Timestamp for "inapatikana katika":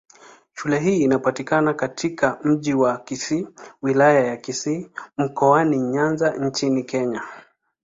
1.03-2.39